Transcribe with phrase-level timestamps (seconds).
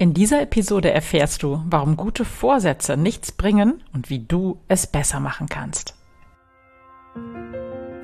[0.00, 5.18] In dieser Episode erfährst du, warum gute Vorsätze nichts bringen und wie du es besser
[5.18, 5.96] machen kannst.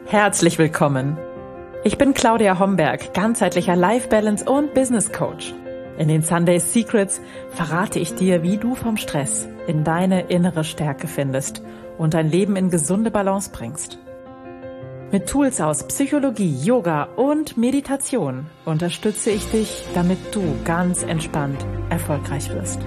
[0.07, 1.17] Herzlich willkommen.
[1.85, 5.55] Ich bin Claudia Homberg, ganzheitlicher Life Balance und Business Coach.
[5.97, 7.21] In den Sunday Secrets
[7.51, 11.63] verrate ich dir, wie du vom Stress in deine innere Stärke findest
[11.97, 14.01] und dein Leben in gesunde Balance bringst.
[15.15, 22.51] Mit Tools aus Psychologie, Yoga und Meditation unterstütze ich dich, damit du ganz entspannt erfolgreich
[22.51, 22.81] wirst.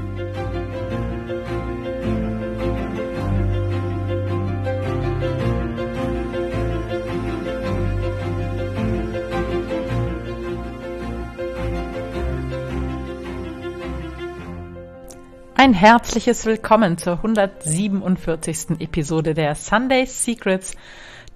[15.56, 18.82] Ein herzliches Willkommen zur 147.
[18.82, 20.76] Episode der Sunday Secrets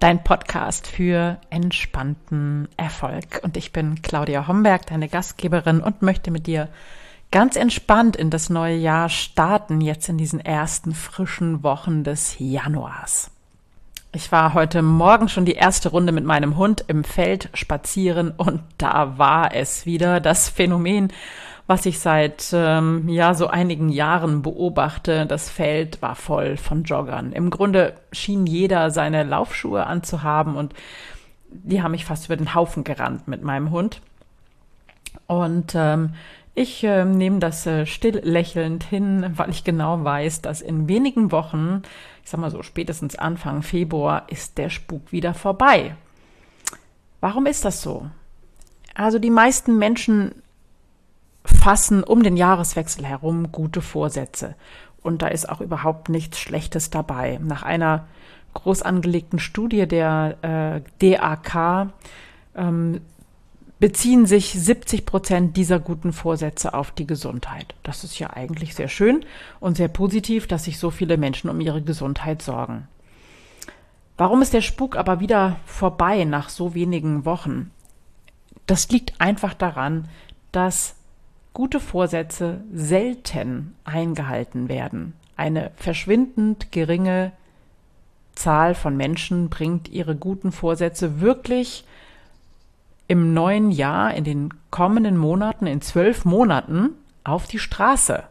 [0.02, 3.40] dein Podcast für entspannten Erfolg.
[3.44, 6.70] Und ich bin Claudia Homberg, deine Gastgeberin und möchte mit dir
[7.30, 13.30] ganz entspannt in das neue Jahr starten, jetzt in diesen ersten frischen Wochen des Januars.
[14.12, 18.62] Ich war heute Morgen schon die erste Runde mit meinem Hund im Feld spazieren und
[18.80, 21.14] da war es wieder das Phänomen,
[21.72, 25.26] was ich seit ähm, ja so einigen Jahren beobachte.
[25.26, 27.32] Das Feld war voll von Joggern.
[27.32, 30.74] Im Grunde schien jeder seine Laufschuhe anzuhaben und
[31.50, 34.02] die haben mich fast über den Haufen gerannt mit meinem Hund.
[35.28, 36.14] Und ähm,
[36.56, 41.32] ich äh, nehme das äh, still lächelnd hin, weil ich genau weiß, dass in wenigen
[41.32, 41.84] Wochen,
[42.22, 45.96] ich sag mal so spätestens Anfang Februar, ist der Spuk wieder vorbei.
[47.22, 48.08] Warum ist das so?
[48.94, 50.34] Also die meisten Menschen
[51.44, 54.56] fassen um den Jahreswechsel herum gute Vorsätze.
[55.02, 57.40] Und da ist auch überhaupt nichts Schlechtes dabei.
[57.42, 58.08] Nach einer
[58.54, 61.90] groß angelegten Studie der äh, DAK
[62.56, 63.02] ähm,
[63.80, 67.74] beziehen sich 70 Prozent dieser guten Vorsätze auf die Gesundheit.
[67.82, 69.26] Das ist ja eigentlich sehr schön
[69.60, 72.88] und sehr positiv, dass sich so viele Menschen um ihre Gesundheit sorgen.
[74.18, 77.72] Warum ist der Spuk aber wieder vorbei nach so wenigen Wochen?
[78.68, 80.08] Das liegt einfach daran,
[80.52, 80.94] dass
[81.54, 85.14] gute Vorsätze selten eingehalten werden.
[85.36, 87.32] Eine verschwindend geringe
[88.36, 91.84] Zahl von Menschen bringt ihre guten Vorsätze wirklich
[93.08, 96.92] im neuen Jahr, in den kommenden Monaten, in zwölf Monaten
[97.24, 98.24] auf die Straße.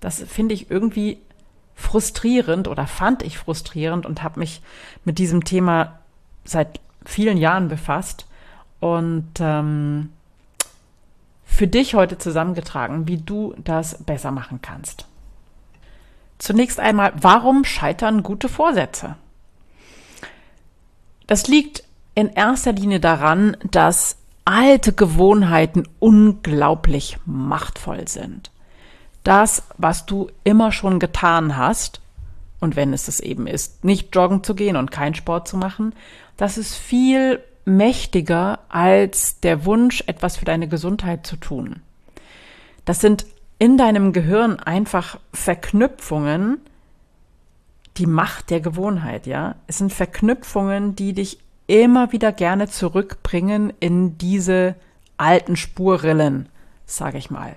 [0.00, 1.18] Das finde ich irgendwie
[1.74, 4.62] frustrierend oder fand ich frustrierend und habe mich
[5.04, 6.00] mit diesem Thema
[6.44, 8.26] seit vielen Jahren befasst.
[8.80, 10.10] Und ähm,
[11.56, 15.06] für dich heute zusammengetragen, wie du das besser machen kannst.
[16.36, 19.16] Zunächst einmal, warum scheitern gute Vorsätze?
[21.26, 21.82] Das liegt
[22.14, 28.50] in erster Linie daran, dass alte Gewohnheiten unglaublich machtvoll sind.
[29.24, 32.02] Das, was du immer schon getan hast,
[32.60, 35.94] und wenn es es eben ist, nicht joggen zu gehen und keinen Sport zu machen,
[36.36, 41.82] das ist viel mächtiger als der Wunsch, etwas für deine Gesundheit zu tun.
[42.86, 43.26] Das sind
[43.58, 46.58] in deinem Gehirn einfach Verknüpfungen,
[47.98, 49.56] die Macht der Gewohnheit, ja.
[49.66, 54.76] Es sind Verknüpfungen, die dich immer wieder gerne zurückbringen in diese
[55.16, 56.48] alten Spurrillen,
[56.84, 57.56] sage ich mal.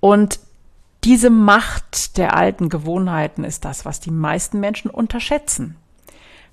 [0.00, 0.40] Und
[1.04, 5.76] diese Macht der alten Gewohnheiten ist das, was die meisten Menschen unterschätzen.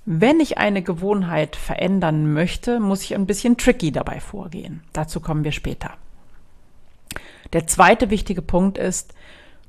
[0.06, 4.82] Wenn ich eine Gewohnheit verändern möchte, muss ich ein bisschen tricky dabei vorgehen.
[4.92, 5.90] Dazu kommen wir später.
[7.52, 9.14] Der zweite wichtige Punkt ist,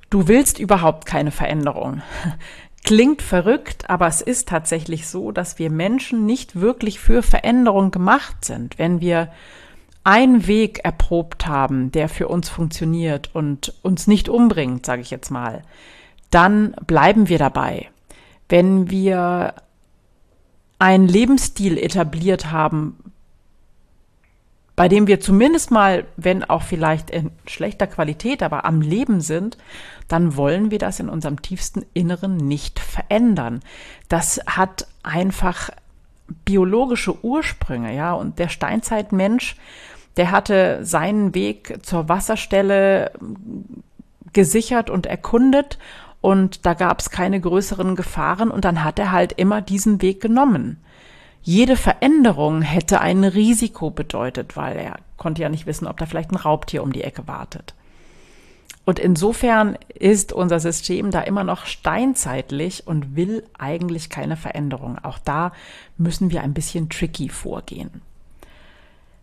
[0.09, 2.01] du willst überhaupt keine Veränderung.
[2.83, 8.43] Klingt verrückt, aber es ist tatsächlich so, dass wir Menschen nicht wirklich für Veränderung gemacht
[8.43, 8.79] sind.
[8.79, 9.31] Wenn wir
[10.03, 15.29] einen Weg erprobt haben, der für uns funktioniert und uns nicht umbringt, sage ich jetzt
[15.29, 15.61] mal,
[16.31, 17.89] dann bleiben wir dabei.
[18.49, 19.53] Wenn wir
[20.81, 22.97] einen Lebensstil etabliert haben,
[24.75, 29.59] bei dem wir zumindest mal, wenn auch vielleicht in schlechter Qualität, aber am Leben sind,
[30.07, 33.59] dann wollen wir das in unserem tiefsten Inneren nicht verändern.
[34.09, 35.69] Das hat einfach
[36.45, 39.57] biologische Ursprünge, ja, und der Steinzeitmensch,
[40.17, 43.11] der hatte seinen Weg zur Wasserstelle
[44.33, 45.77] gesichert und erkundet
[46.21, 50.21] und da gab es keine größeren Gefahren und dann hat er halt immer diesen Weg
[50.21, 50.77] genommen.
[51.41, 56.31] Jede Veränderung hätte ein Risiko bedeutet, weil er konnte ja nicht wissen, ob da vielleicht
[56.31, 57.73] ein Raubtier um die Ecke wartet.
[58.85, 64.97] Und insofern ist unser System da immer noch steinzeitlich und will eigentlich keine Veränderung.
[65.01, 65.51] Auch da
[65.97, 68.01] müssen wir ein bisschen tricky vorgehen.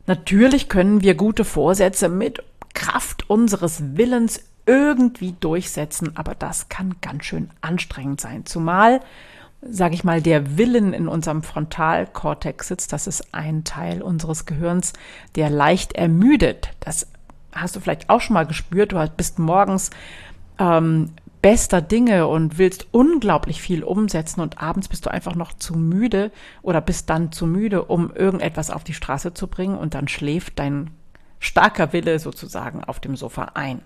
[0.06, 2.42] Natürlich können wir gute Vorsätze mit
[2.72, 8.44] Kraft unseres Willens irgendwie durchsetzen, aber das kann ganz schön anstrengend sein.
[8.44, 9.00] Zumal,
[9.62, 12.92] sage ich mal, der Willen in unserem Frontalkortex sitzt.
[12.92, 14.92] Das ist ein Teil unseres Gehirns,
[15.36, 16.68] der leicht ermüdet.
[16.80, 17.06] Das
[17.52, 18.92] hast du vielleicht auch schon mal gespürt.
[18.92, 19.90] Du bist morgens
[20.58, 25.78] ähm, bester Dinge und willst unglaublich viel umsetzen und abends bist du einfach noch zu
[25.78, 26.30] müde
[26.60, 30.58] oder bist dann zu müde, um irgendetwas auf die Straße zu bringen und dann schläft
[30.58, 30.90] dein
[31.40, 33.80] starker Wille sozusagen auf dem Sofa ein.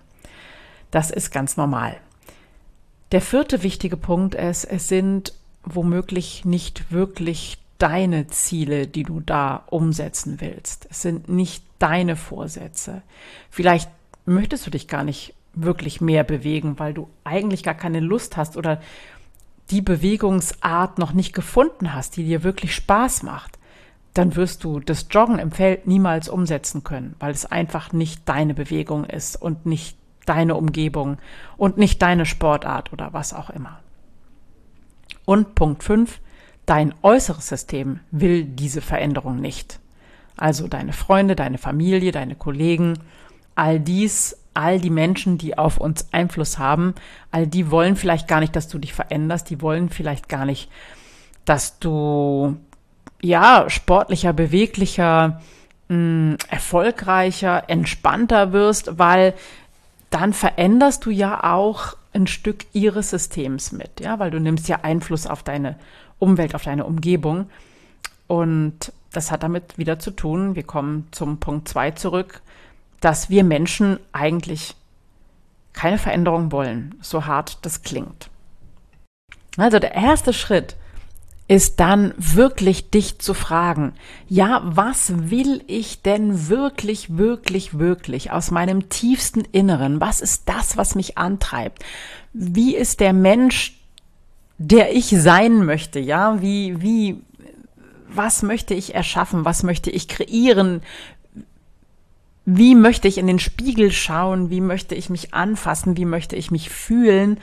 [0.93, 1.97] Das ist ganz normal.
[3.11, 9.63] Der vierte wichtige Punkt ist, es sind womöglich nicht wirklich deine Ziele, die du da
[9.71, 10.87] umsetzen willst.
[10.91, 13.01] Es sind nicht deine Vorsätze.
[13.49, 13.89] Vielleicht
[14.27, 18.55] möchtest du dich gar nicht wirklich mehr bewegen, weil du eigentlich gar keine Lust hast
[18.55, 18.79] oder
[19.71, 23.57] die Bewegungsart noch nicht gefunden hast, die dir wirklich Spaß macht,
[24.13, 28.53] dann wirst du das Joggen im Feld niemals umsetzen können, weil es einfach nicht deine
[28.53, 31.17] Bewegung ist und nicht deine Umgebung
[31.57, 33.79] und nicht deine Sportart oder was auch immer.
[35.25, 36.19] Und Punkt 5,
[36.65, 39.79] dein äußeres System will diese Veränderung nicht.
[40.37, 42.99] Also deine Freunde, deine Familie, deine Kollegen,
[43.55, 46.95] all dies, all die Menschen, die auf uns Einfluss haben,
[47.31, 50.69] all die wollen vielleicht gar nicht, dass du dich veränderst, die wollen vielleicht gar nicht,
[51.45, 52.57] dass du
[53.21, 55.41] ja sportlicher, beweglicher,
[55.89, 59.33] mh, mm, erfolgreicher, entspannter wirst, weil
[60.13, 64.79] dann veränderst du ja auch ein Stück ihres Systems mit, ja, weil du nimmst ja
[64.83, 65.75] Einfluss auf deine
[66.19, 67.49] Umwelt, auf deine Umgebung.
[68.27, 72.41] Und das hat damit wieder zu tun, wir kommen zum Punkt zwei zurück,
[72.99, 74.75] dass wir Menschen eigentlich
[75.73, 78.29] keine Veränderung wollen, so hart das klingt.
[79.57, 80.75] Also der erste Schritt
[81.53, 83.93] ist dann wirklich dich zu fragen,
[84.27, 90.01] ja, was will ich denn wirklich, wirklich, wirklich aus meinem tiefsten Inneren?
[90.01, 91.85] Was ist das, was mich antreibt?
[92.33, 93.79] Wie ist der Mensch,
[94.57, 95.99] der ich sein möchte?
[95.99, 97.21] Ja, wie, wie,
[98.09, 99.45] was möchte ich erschaffen?
[99.45, 100.81] Was möchte ich kreieren?
[102.45, 104.49] Wie möchte ich in den Spiegel schauen?
[104.49, 105.97] Wie möchte ich mich anfassen?
[105.97, 107.39] Wie möchte ich mich fühlen?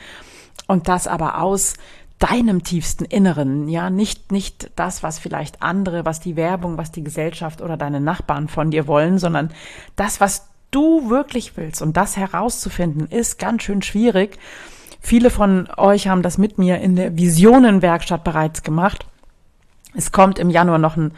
[0.67, 1.75] Und das aber aus
[2.21, 7.03] deinem tiefsten Inneren, ja, nicht, nicht das, was vielleicht andere, was die Werbung, was die
[7.03, 9.49] Gesellschaft oder deine Nachbarn von dir wollen, sondern
[9.95, 11.81] das, was du wirklich willst.
[11.81, 14.37] Und das herauszufinden, ist ganz schön schwierig.
[15.01, 19.07] Viele von euch haben das mit mir in der Visionenwerkstatt bereits gemacht.
[19.95, 21.13] Es kommt im Januar noch ein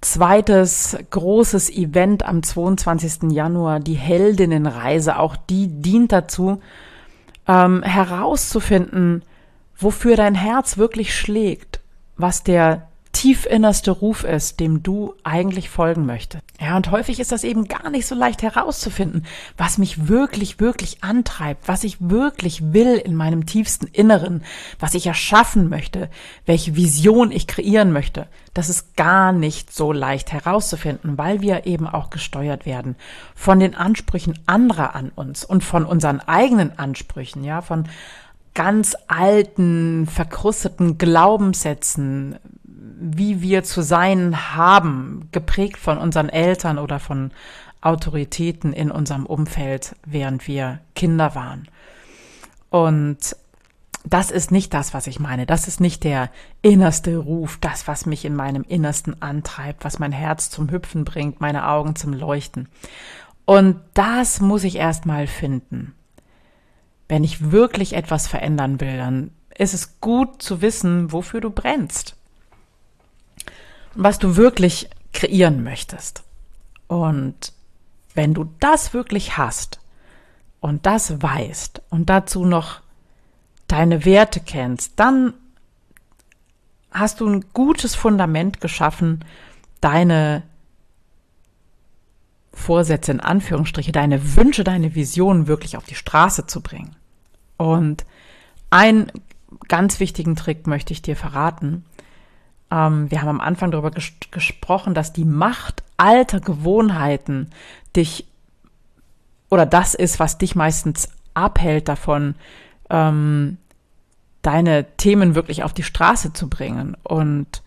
[0.00, 3.30] zweites großes Event am 22.
[3.30, 5.18] Januar, die Heldinnenreise.
[5.18, 6.62] Auch die dient dazu,
[7.46, 9.22] ähm, herauszufinden,
[9.78, 11.80] wofür dein Herz wirklich schlägt,
[12.16, 16.44] was der tiefinnerste Ruf ist, dem du eigentlich folgen möchtest.
[16.60, 19.24] Ja, und häufig ist das eben gar nicht so leicht herauszufinden,
[19.56, 24.44] was mich wirklich, wirklich antreibt, was ich wirklich will in meinem tiefsten Inneren,
[24.78, 26.10] was ich erschaffen möchte,
[26.44, 28.26] welche Vision ich kreieren möchte.
[28.52, 32.96] Das ist gar nicht so leicht herauszufinden, weil wir eben auch gesteuert werden
[33.34, 37.88] von den Ansprüchen anderer an uns und von unseren eigenen Ansprüchen, ja, von
[38.56, 47.30] ganz alten, verkrusteten Glaubenssätzen, wie wir zu sein haben, geprägt von unseren Eltern oder von
[47.82, 51.68] Autoritäten in unserem Umfeld, während wir Kinder waren.
[52.70, 53.36] Und
[54.04, 55.44] das ist nicht das, was ich meine.
[55.44, 56.30] Das ist nicht der
[56.62, 61.42] innerste Ruf, das, was mich in meinem Innersten antreibt, was mein Herz zum Hüpfen bringt,
[61.42, 62.68] meine Augen zum Leuchten.
[63.44, 65.95] Und das muss ich erst mal finden
[67.08, 72.16] wenn ich wirklich etwas verändern will, dann ist es gut zu wissen, wofür du brennst.
[73.94, 76.24] Was du wirklich kreieren möchtest.
[76.88, 77.52] Und
[78.14, 79.80] wenn du das wirklich hast
[80.60, 82.80] und das weißt und dazu noch
[83.68, 85.34] deine Werte kennst, dann
[86.90, 89.24] hast du ein gutes Fundament geschaffen,
[89.80, 90.42] deine
[92.56, 96.96] Vorsätze in Anführungsstriche, deine Wünsche, deine Visionen wirklich auf die Straße zu bringen.
[97.58, 98.06] Und
[98.70, 99.12] einen
[99.68, 101.84] ganz wichtigen Trick möchte ich dir verraten.
[102.70, 107.50] Ähm, wir haben am Anfang darüber ges gesprochen, dass die Macht alter Gewohnheiten
[107.94, 108.26] dich
[109.48, 112.34] oder das ist, was dich meistens abhält davon,
[112.90, 113.58] ähm,
[114.42, 116.96] deine Themen wirklich auf die Straße zu bringen.
[117.04, 117.62] Und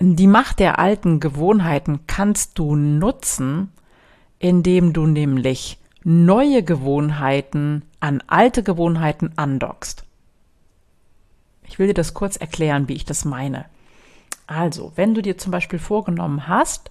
[0.00, 3.72] die Macht der alten Gewohnheiten kannst du nutzen,
[4.38, 10.04] indem du nämlich neue Gewohnheiten an alte Gewohnheiten andockst.
[11.64, 13.66] Ich will dir das kurz erklären, wie ich das meine.
[14.46, 16.90] Also, wenn du dir zum Beispiel vorgenommen hast,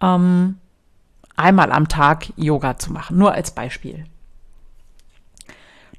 [0.00, 0.58] ähm,
[1.36, 3.18] einmal am Tag Yoga zu machen.
[3.18, 4.04] Nur als Beispiel.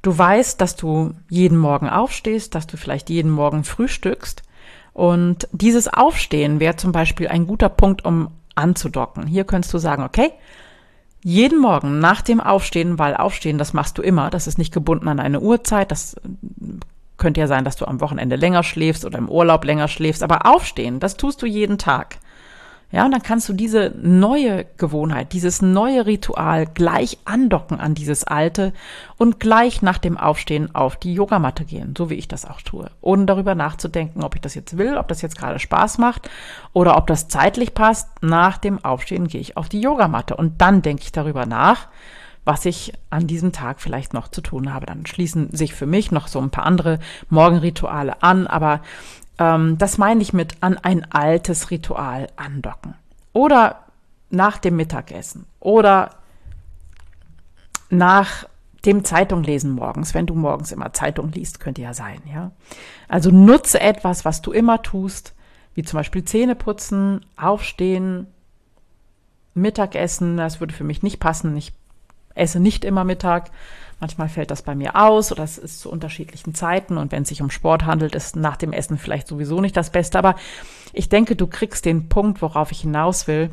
[0.01, 4.43] Du weißt, dass du jeden Morgen aufstehst, dass du vielleicht jeden Morgen frühstückst.
[4.96, 9.28] Und dieses Aufstehen wäre zum Beispiel ein guter Punkt, um anzudocken.
[9.28, 10.32] Hier könntest du sagen, okay,
[11.22, 15.10] jeden Morgen nach dem Aufstehen, weil Aufstehen, das machst du immer, das ist nicht gebunden
[15.10, 16.16] an eine Uhrzeit, das
[17.18, 20.46] könnte ja sein, dass du am Wochenende länger schläfst oder im Urlaub länger schläfst, aber
[20.46, 22.20] Aufstehen, das tust du jeden Tag.
[22.92, 28.24] Ja, und dann kannst du diese neue Gewohnheit, dieses neue Ritual gleich andocken an dieses
[28.24, 28.74] alte
[29.18, 32.89] und gleich nach dem Aufstehen auf die Yogamatte gehen, so wie ich das auch tue,
[33.01, 36.30] ohne darüber nachzudenken, ob ich das jetzt will, ob das jetzt gerade Spaß macht
[36.74, 38.08] oder ob das zeitlich passt.
[38.22, 41.88] Nach dem Aufstehen gehe ich auf die Yogamatte und dann denke ich darüber nach,
[42.46, 44.86] was ich an diesem Tag vielleicht noch zu tun habe.
[44.86, 47.00] Dann schließen sich für mich noch so ein paar andere
[47.30, 48.82] Morgenrituale an, aber
[49.39, 52.96] ähm, das meine ich mit an ein altes Ritual andocken.
[53.34, 53.86] Oder
[54.30, 56.12] nach dem Mittagessen oder
[57.89, 58.48] nach
[58.86, 62.51] dem Zeitung lesen morgens, wenn du morgens immer Zeitung liest, könnte ja sein, ja.
[63.08, 65.34] Also nutze etwas, was du immer tust,
[65.74, 68.27] wie zum Beispiel Zähne putzen, aufstehen,
[69.54, 71.56] Mittagessen, das würde für mich nicht passen.
[71.58, 71.74] Ich
[72.36, 73.51] esse nicht immer Mittag.
[74.00, 77.30] Manchmal fällt das bei mir aus oder es ist zu unterschiedlichen Zeiten und wenn es
[77.30, 80.20] sich um Sport handelt, ist nach dem Essen vielleicht sowieso nicht das Beste.
[80.20, 80.36] Aber
[80.92, 83.52] ich denke, du kriegst den Punkt, worauf ich hinaus will.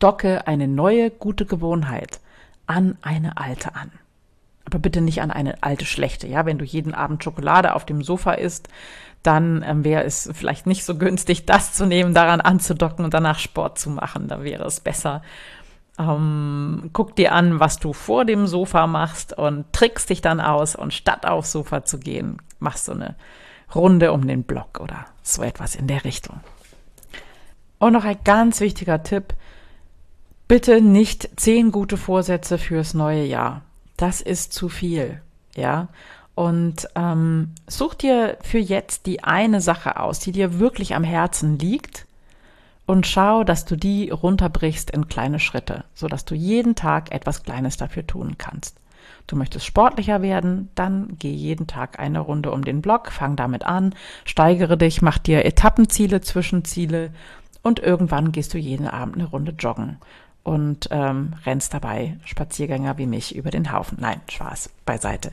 [0.00, 2.20] Docke eine neue gute Gewohnheit
[2.66, 3.92] an eine alte an.
[4.64, 6.26] Aber bitte nicht an eine alte schlechte.
[6.26, 8.68] Ja, wenn du jeden Abend Schokolade auf dem Sofa isst,
[9.22, 13.38] dann ähm, wäre es vielleicht nicht so günstig, das zu nehmen, daran anzudocken und danach
[13.38, 14.28] Sport zu machen.
[14.28, 15.22] Da wäre es besser,
[15.98, 20.74] ähm, guck dir an, was du vor dem Sofa machst und trickst dich dann aus
[20.74, 23.14] und statt aufs Sofa zu gehen, machst du eine
[23.74, 26.40] Runde um den Block oder so etwas in der Richtung.
[27.78, 29.34] Und noch ein ganz wichtiger Tipp.
[30.48, 33.62] Bitte nicht zehn gute Vorsätze fürs neue Jahr.
[33.96, 35.20] Das ist zu viel,
[35.54, 35.88] ja.
[36.34, 41.58] Und ähm, such dir für jetzt die eine Sache aus, die dir wirklich am Herzen
[41.58, 42.06] liegt
[42.86, 47.42] und schau, dass du die runterbrichst in kleine Schritte, so dass du jeden Tag etwas
[47.42, 48.78] Kleines dafür tun kannst.
[49.26, 53.64] Du möchtest sportlicher werden, dann geh jeden Tag eine Runde um den Block, fang damit
[53.64, 53.94] an,
[54.26, 57.10] steigere dich, mach dir Etappenziele, Zwischenziele
[57.62, 59.96] und irgendwann gehst du jeden Abend eine Runde joggen
[60.42, 63.98] und ähm, rennst dabei Spaziergänger wie mich über den Haufen.
[64.00, 65.32] Nein, Spaß beiseite.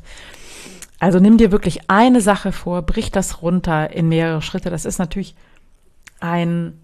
[1.00, 4.70] Also nimm dir wirklich eine Sache vor, brich das runter in mehrere Schritte.
[4.70, 5.36] Das ist natürlich
[6.22, 6.80] ein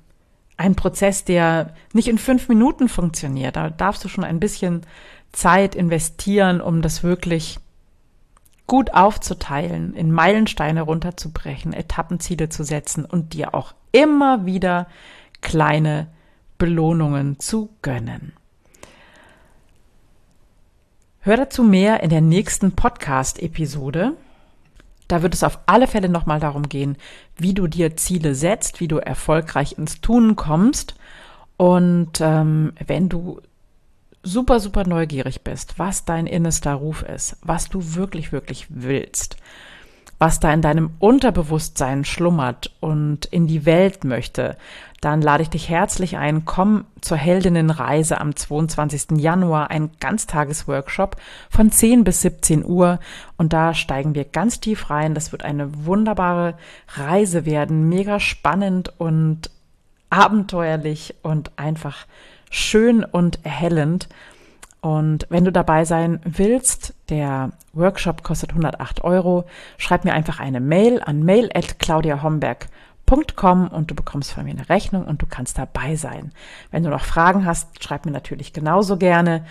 [0.58, 3.56] ein Prozess, der nicht in fünf Minuten funktioniert.
[3.56, 4.82] Da darfst du schon ein bisschen
[5.32, 7.60] Zeit investieren, um das wirklich
[8.66, 14.88] gut aufzuteilen, in Meilensteine runterzubrechen, Etappenziele zu setzen und dir auch immer wieder
[15.42, 16.08] kleine
[16.58, 18.34] Belohnungen zu gönnen.
[21.20, 24.14] Hör dazu mehr in der nächsten Podcast-Episode.
[25.08, 26.98] Da wird es auf alle Fälle nochmal darum gehen,
[27.38, 30.96] wie du dir Ziele setzt, wie du erfolgreich ins Tun kommst.
[31.56, 33.42] Und ähm, wenn du
[34.24, 39.38] super, super neugierig bist, was dein innerster Ruf ist, was du wirklich, wirklich willst,
[40.20, 44.58] was da in deinem Unterbewusstsein schlummert und in die Welt möchte,
[45.02, 49.20] dann lade ich dich herzlich ein, komm zur Heldinnenreise am 22.
[49.20, 51.18] Januar, ein Ganztagesworkshop
[51.50, 53.00] von 10 bis 17 Uhr
[53.38, 55.14] und da steigen wir ganz tief rein.
[55.14, 56.56] Das wird eine wunderbare
[56.96, 59.52] Reise werden, mega spannend und
[60.10, 62.08] abenteuerlich und einfach
[62.50, 64.08] schön und erhellend.
[64.88, 69.44] Und wenn du dabei sein willst, der Workshop kostet 108 Euro,
[69.78, 75.22] schreib mir einfach eine Mail an mail.claudiahomberg.com und du bekommst von mir eine Rechnung und
[75.22, 76.32] du kannst dabei sein.
[76.72, 79.46] Wenn du noch Fragen hast, schreib mir natürlich genauso gerne.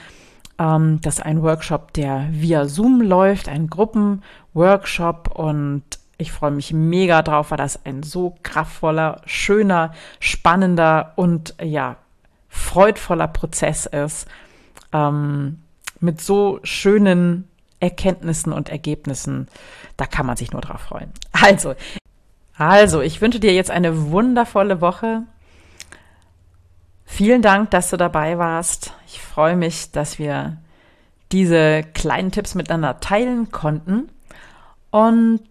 [0.58, 5.82] Ähm, das ist ein Workshop, der via Zoom läuft, ein Gruppenworkshop und
[6.16, 11.96] ich freue mich mega drauf, weil das ein so kraftvoller, schöner, spannender und ja,
[12.48, 14.26] freudvoller Prozess ist
[14.96, 15.58] ähm,
[16.00, 17.48] mit so schönen
[17.80, 19.48] Erkenntnissen und Ergebnissen.
[19.96, 21.12] Da kann man sich nur drauf freuen.
[21.32, 21.74] Also,
[22.56, 25.22] also, ich wünsche dir jetzt eine wundervolle Woche.
[27.04, 28.94] Vielen Dank, dass du dabei warst.
[29.06, 30.56] Ich freue mich, dass wir
[31.32, 34.08] diese kleinen Tipps miteinander teilen konnten.
[34.90, 35.42] Und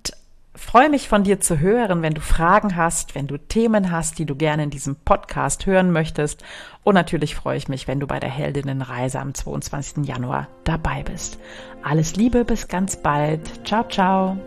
[0.55, 4.25] freue mich von dir zu hören, wenn du Fragen hast, wenn du Themen hast, die
[4.25, 6.43] du gerne in diesem Podcast hören möchtest.
[6.83, 10.05] Und natürlich freue ich mich, wenn du bei der Heldinnenreise am 22.
[10.05, 11.39] Januar dabei bist.
[11.83, 13.67] Alles Liebe, bis ganz bald.
[13.67, 14.37] Ciao, ciao.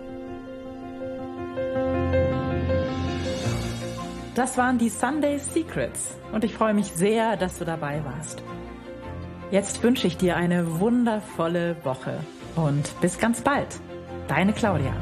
[4.34, 8.42] Das waren die Sunday Secrets und ich freue mich sehr, dass du dabei warst.
[9.50, 12.20] Jetzt wünsche ich dir eine wundervolle Woche
[12.54, 13.80] und bis ganz bald.
[14.28, 14.92] Deine Claudia.